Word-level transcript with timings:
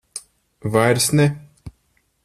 Vairs 0.63 1.13
ne. 1.13 1.27